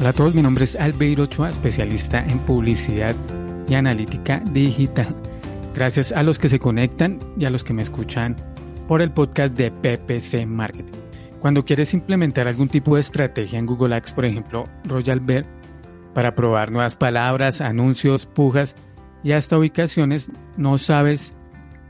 [0.00, 3.14] Hola a todos, mi nombre es Albeiro Ochoa, especialista en publicidad
[3.68, 5.14] y analítica digital.
[5.74, 8.34] Gracias a los que se conectan y a los que me escuchan
[8.88, 10.98] por el podcast de PPC Marketing.
[11.38, 15.44] Cuando quieres implementar algún tipo de estrategia en Google Ads, por ejemplo, Royal Bear,
[16.14, 18.76] para probar nuevas palabras, anuncios, pujas
[19.22, 21.34] y hasta ubicaciones, no sabes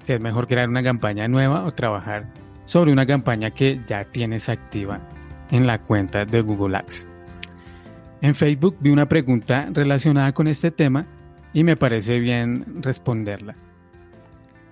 [0.02, 2.26] si es mejor crear una campaña nueva o trabajar
[2.64, 4.98] sobre una campaña que ya tienes activa
[5.52, 7.09] en la cuenta de Google Ads.
[8.22, 11.06] En Facebook vi una pregunta relacionada con este tema
[11.52, 13.56] y me parece bien responderla.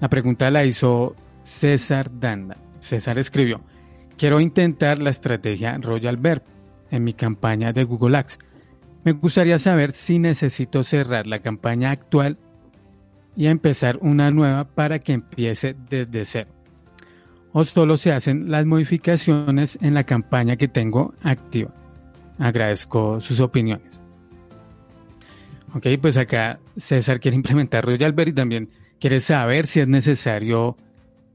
[0.00, 2.58] La pregunta la hizo César Danda.
[2.78, 3.62] César escribió,
[4.16, 6.42] quiero intentar la estrategia Royal Verb
[6.90, 8.38] en mi campaña de Google Ads.
[9.04, 12.38] Me gustaría saber si necesito cerrar la campaña actual
[13.34, 16.50] y empezar una nueva para que empiece desde cero.
[17.52, 21.72] O solo se hacen las modificaciones en la campaña que tengo activa.
[22.38, 24.00] Agradezco sus opiniones.
[25.74, 30.76] Ok, pues acá César quiere implementar Royal y también quiere saber si es necesario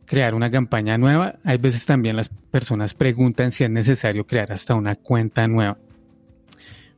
[0.05, 1.35] crear una campaña nueva.
[1.43, 5.77] Hay veces también las personas preguntan si es necesario crear hasta una cuenta nueva.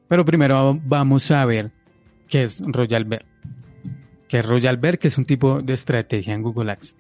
[0.08, 1.72] Pero primero vamos a ver
[2.28, 3.26] qué es Royal Bear.
[4.28, 4.98] ¿Qué es Royal Bear?
[4.98, 6.96] Que es un tipo de estrategia en Google Ads.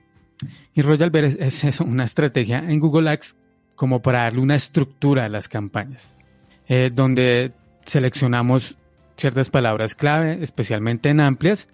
[0.73, 3.35] Y Royal Bear es una estrategia en Google Ads
[3.75, 6.15] como para darle una estructura a las campañas,
[6.67, 7.51] eh, donde
[7.85, 8.75] seleccionamos
[9.17, 11.67] ciertas palabras clave, especialmente en amplias,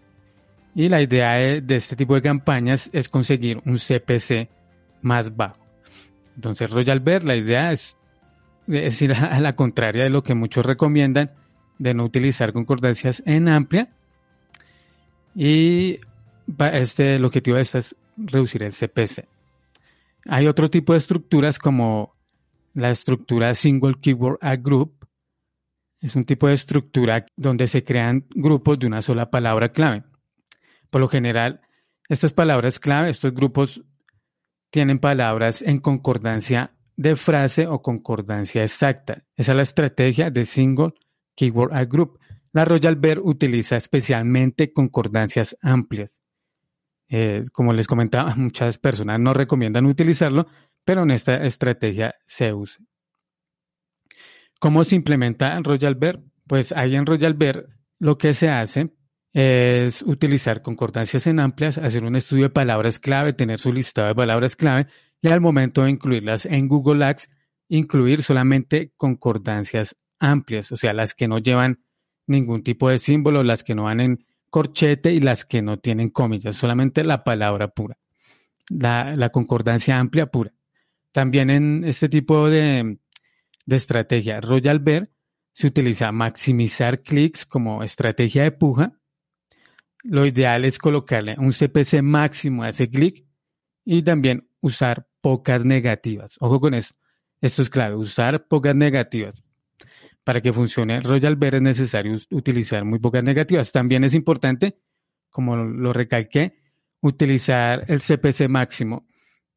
[0.76, 4.50] y la idea de, este tipo de campañas es conseguir un CPC
[5.02, 5.60] más bajo.
[6.36, 7.98] Entonces, Royal Bear, la idea es,
[8.68, 11.32] es ir a la contraria de lo que muchos recomiendan,
[11.78, 13.90] de no utilizar concordancias en amplia.
[15.36, 16.00] Y
[16.72, 19.26] este, el objetivo de esta es reducir el CPC.
[20.26, 22.16] Hay otro tipo de estructuras como
[22.74, 25.08] la estructura Single Keyword A Group.
[26.00, 30.04] Es un tipo de estructura donde se crean grupos de una sola palabra clave.
[30.90, 31.62] Por lo general,
[32.10, 33.84] estas palabras clave, estos grupos
[34.70, 39.24] tienen palabras en concordancia de frase o concordancia exacta.
[39.36, 40.94] Esa es la estrategia de Single
[41.36, 42.20] Keyword A Group.
[42.54, 46.22] La Royal Bear utiliza especialmente concordancias amplias.
[47.14, 50.48] Eh, como les comentaba, muchas personas no recomiendan utilizarlo,
[50.86, 52.84] pero en esta estrategia se usa.
[54.60, 56.22] ¿Cómo se implementa en Royal Bear?
[56.48, 57.66] Pues ahí en Royal Bear
[58.00, 58.94] lo que se hace
[59.34, 64.16] es utilizar concordancias en amplias, hacer un estudio de palabras clave, tener su listado de
[64.16, 64.88] palabras clave
[65.22, 67.30] y al momento de incluirlas en Google Ads,
[67.68, 71.84] incluir solamente concordancias amplias, o sea, las que no llevan
[72.26, 76.12] ningún tipo de símbolo, las que no van en corchete y las que no tienen
[76.12, 77.98] comillas, solamente la palabra pura,
[78.70, 80.54] la, concordancia amplia pura.
[81.12, 83.00] También en este tipo de,
[83.66, 85.10] de estrategia Royal Bear
[85.54, 89.02] se utiliza maximizar clics como estrategia de puja
[90.04, 93.26] lo ideal es colocarle un CPC máximo a ese clic
[93.86, 96.38] y también usar pocas negativas.
[96.40, 96.96] Ojo con esto.
[97.40, 99.44] Esto es clave, usar pocas negativas.
[100.24, 103.72] Para que funcione Royal Bear es necesario utilizar muy pocas negativas.
[103.72, 104.78] También es importante,
[105.30, 106.60] como lo recalqué,
[107.02, 109.08] utilizar el CPC máximo.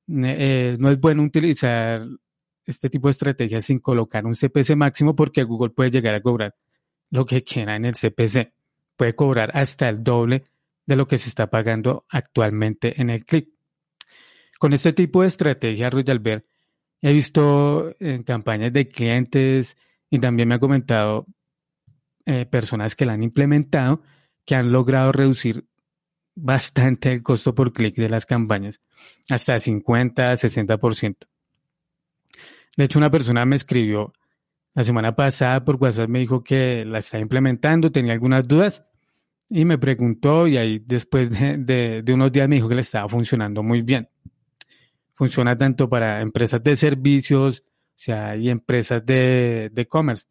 [0.09, 2.03] Eh, no es bueno utilizar
[2.65, 6.55] este tipo de estrategias sin colocar un CPC máximo porque Google puede llegar a cobrar
[7.11, 8.53] lo que quiera en el CPC
[8.97, 10.45] puede cobrar hasta el doble
[10.87, 13.49] de lo que se está pagando actualmente en el clic.
[14.59, 16.45] Con este tipo de estrategia, Royal Bear,
[17.01, 19.77] he visto en campañas de clientes
[20.15, 21.27] y también me ha comentado
[22.25, 24.01] eh, personas que la han implementado
[24.45, 25.67] que han logrado reducir
[26.37, 28.81] bastante el costo por clic de las campañas,
[29.29, 31.17] hasta 50, 60%.
[32.77, 34.13] De hecho, una persona me escribió
[34.73, 38.85] la semana pasada por WhatsApp me dijo que la está implementando, tenía algunas dudas
[39.49, 43.65] y me preguntó y ahí después de, unos días me dijo que le estaba funcionando
[43.65, 44.09] muy bien.
[45.15, 47.65] Funciona tanto para empresas de servicios,
[47.95, 50.27] o sea, y empresas de e-commerce,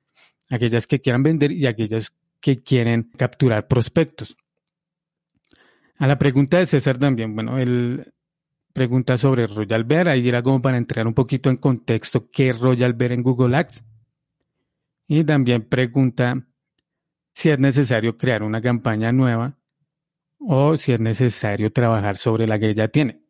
[0.50, 4.36] aquellas que quieran vender y aquellas que quieren capturar prospectos.
[5.98, 8.13] A la pregunta de César también, bueno, él
[8.74, 12.60] pregunta sobre Royal Bear, ahí era como para entrar un poquito en contexto qué es
[12.60, 13.83] Royal Bear en Google Ads.
[15.07, 16.45] Y también pregunta
[17.33, 19.57] si es necesario crear una campaña nueva
[20.39, 23.21] o si es necesario trabajar sobre la que ya tiene.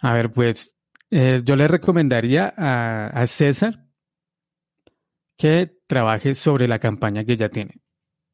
[0.00, 0.74] A ver, pues
[1.14, 3.84] eh, yo le recomendaría a, César
[5.36, 7.82] que trabaje sobre la campaña que ya tiene.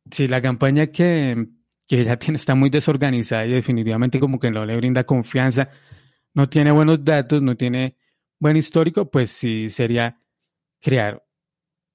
[0.08, 1.48] Si la campaña que,
[1.88, 5.70] que ya tiene está muy desorganizada y definitivamente como que no le brinda confianza,
[6.34, 7.96] no tiene buenos datos, no tiene
[8.38, 10.20] buen histórico, pues sí sería
[10.81, 11.26] crear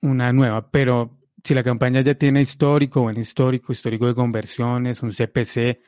[0.01, 5.13] una nueva, pero si la campaña ya tiene histórico, buen histórico, histórico de conversiones, un
[5.13, 5.79] CPC,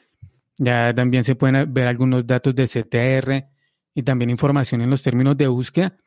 [0.58, 3.55] ya también se pueden ver algunos datos de CTR
[3.96, 5.98] y también información en los términos de búsqueda,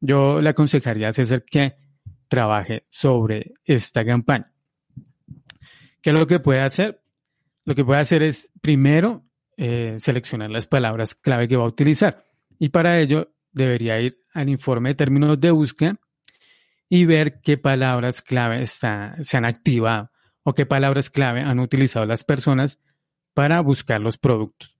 [0.00, 1.76] yo le aconsejaría a César que
[2.26, 4.52] trabaje sobre esta campaña.
[6.02, 7.00] ¿Qué es lo que puede hacer?
[7.64, 9.24] Lo que puede hacer es primero
[9.56, 12.24] eh, seleccionar las palabras clave que va a utilizar
[12.58, 15.96] y para ello debería ir al informe de términos de búsqueda
[16.88, 20.10] y ver qué palabras clave se han activado
[20.42, 22.78] o qué palabras clave han utilizado las personas
[23.34, 24.77] para buscar los productos.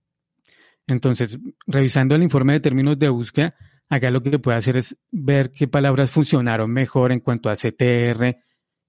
[0.89, 3.55] Entonces, revisando el informe de términos de búsqueda,
[3.89, 8.37] acá lo que puede hacer es ver qué palabras funcionaron mejor en cuanto a CTR,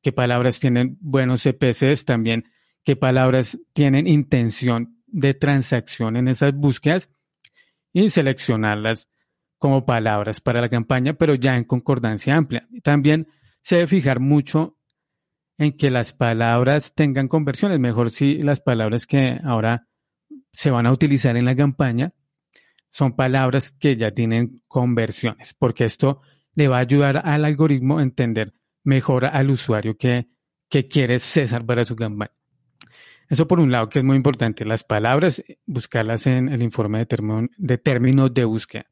[0.03, 2.45] qué palabras tienen buenos CPCs, también
[2.85, 7.11] qué palabras tienen intención de transacción en esas búsquedas
[7.93, 9.09] y seleccionarlas
[9.59, 12.67] como palabras para la campaña, pero ya en concordancia amplia.
[12.83, 13.29] También
[13.61, 14.79] se debe fijar mucho
[15.59, 19.90] en que las palabras tengan conversiones, mejor si las palabras que ahora
[20.53, 22.13] se van a utilizar en la campaña
[22.91, 26.23] son palabras que ya tienen conversiones, porque esto
[26.55, 28.53] le va a ayudar al algoritmo a entender
[28.83, 30.29] mejor al usuario que,
[30.69, 32.33] que quiere César para su campaña.
[33.29, 37.49] Eso por un lado que es muy importante, las palabras, buscarlas en el informe de,
[37.57, 38.87] de términos de búsqueda.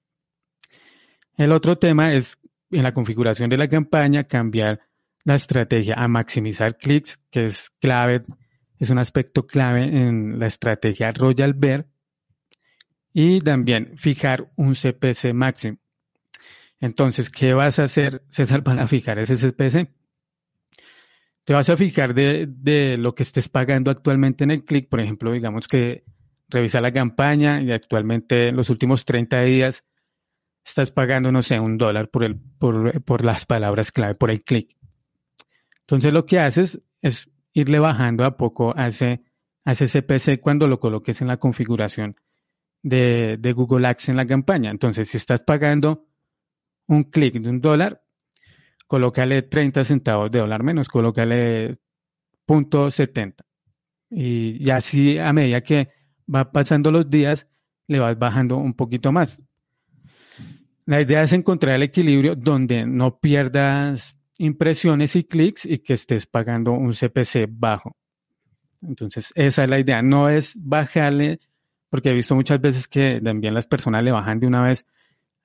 [1.36, 2.38] El otro tema es
[2.70, 4.80] en la configuración de la campaña cambiar
[5.24, 8.22] la estrategia a maximizar clics, que es clave,
[8.78, 11.86] es un aspecto clave en la estrategia Royal Bear.
[13.12, 15.78] Y también fijar un CPC máximo.
[16.80, 19.90] Entonces, ¿qué vas a hacer, César, para fijar ese CPC?
[21.44, 24.88] Te vas a fijar de, de lo que estés pagando actualmente en el clic.
[24.88, 26.04] Por ejemplo, digamos que
[26.48, 29.84] revisa la campaña y actualmente en los últimos 30 días
[30.64, 34.44] estás pagando, no sé, un dólar por, el, por, por las palabras clave, por el
[34.44, 34.76] clic.
[35.80, 39.22] Entonces lo que haces es irle bajando a poco a ese,
[39.64, 42.16] a ese CPC cuando lo coloques en la configuración
[42.82, 44.70] de, de Google Ads en la campaña.
[44.70, 46.06] Entonces, si estás pagando
[46.86, 48.02] un clic de un dólar,
[48.86, 51.78] colócale 30 centavos de dólar menos, colócale
[52.46, 53.44] punto 70.
[54.10, 55.90] Y, y así a medida que
[56.32, 57.46] va pasando los días,
[57.86, 59.42] le vas bajando un poquito más.
[60.86, 66.26] La idea es encontrar el equilibrio donde no pierdas impresiones y clics y que estés
[66.26, 67.96] pagando un CPC bajo.
[68.82, 70.02] Entonces, esa es la idea.
[70.02, 71.40] No es bajarle,
[71.90, 74.86] porque he visto muchas veces que también las personas le bajan de una vez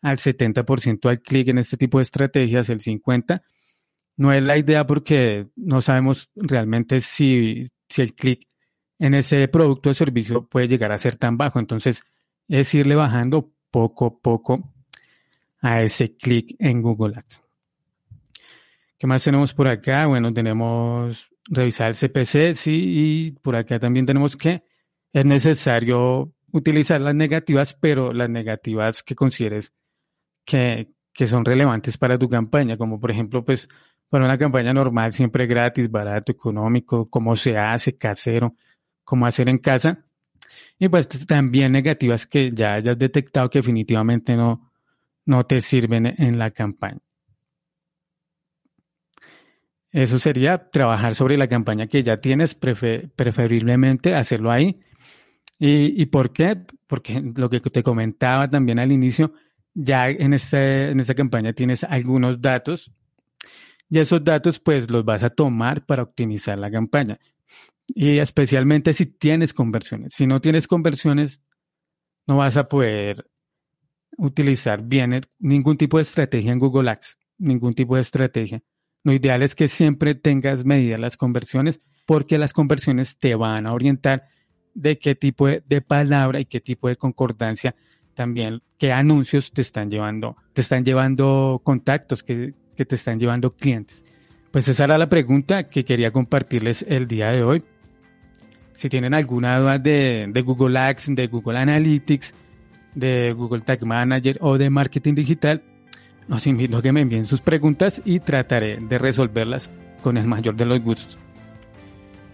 [0.01, 3.41] al 70% al clic en este tipo de estrategias, el 50%.
[4.15, 8.47] No es la idea porque no sabemos realmente si, si el clic
[8.99, 11.59] en ese producto o servicio puede llegar a ser tan bajo.
[11.59, 12.03] Entonces,
[12.47, 14.71] es irle bajando poco a poco
[15.61, 17.42] a ese clic en Google Ads.
[19.03, 20.05] ¿Qué más tenemos por acá?
[20.05, 24.63] Bueno, tenemos revisar el CPC, sí, y por acá también tenemos que
[25.11, 29.73] es necesario utilizar las negativas, pero las negativas que consideres
[30.45, 33.67] que, que son relevantes para tu campaña, como por ejemplo, pues
[34.07, 38.55] para una campaña normal, siempre gratis, barato, económico, cómo se hace, casero,
[39.03, 40.05] cómo hacer en casa.
[40.79, 44.71] Y pues también negativas que ya hayas detectado que definitivamente no,
[45.25, 47.01] no te sirven en la campaña.
[49.93, 54.79] Eso sería trabajar sobre la campaña que ya tienes, preferiblemente hacerlo ahí.
[55.59, 56.57] ¿Y, por qué?
[56.87, 59.33] Porque lo que te comentaba también al inicio,
[59.73, 62.91] ya en, este, en esta campaña tienes algunos datos
[63.87, 67.19] y esos datos pues los vas a tomar para optimizar la campaña.
[67.87, 70.13] Y especialmente si tienes conversiones.
[70.15, 71.39] Si no tienes conversiones,
[72.25, 73.29] no vas a poder
[74.17, 78.63] utilizar bien ningún tipo de estrategia en Google Ads, ningún tipo de estrategia.
[79.03, 83.73] Lo ideal es que siempre tengas medidas las conversiones porque las conversiones te van a
[83.73, 84.27] orientar
[84.73, 87.75] de qué tipo de, palabra y qué tipo de concordancia
[88.13, 94.03] también, qué anuncios te están llevando, te están llevando contactos, que, te están llevando clientes.
[94.51, 97.63] Pues esa era la pregunta que quería compartirles el día de hoy.
[98.75, 102.33] Si tienen alguna duda de, de Google Ads, de Google Analytics,
[102.95, 105.63] de Google Tag Manager o de marketing digital,
[106.27, 109.69] los invito a que me envíen sus preguntas y trataré de resolverlas
[110.01, 111.17] con el mayor de los gustos.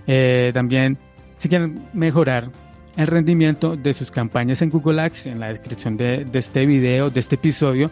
[0.08, 0.98] Eh, también,
[1.38, 2.50] si quieren mejorar
[2.98, 7.10] el rendimiento de sus campañas en Google Ads, en la descripción de, de este video,
[7.10, 7.92] de este episodio,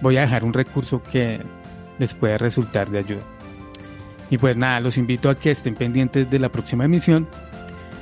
[0.00, 1.40] voy a dejar un recurso que
[1.98, 3.22] les puede resultar de ayuda.
[4.30, 7.28] Y pues nada, los invito a que estén pendientes de la próxima emisión,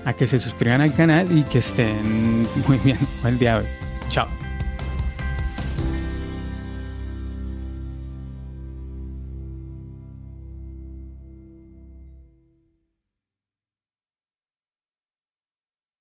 [0.04, 3.70] a que se suscriban al canal y que estén muy bien el día de hoy.
[4.08, 4.41] Chao.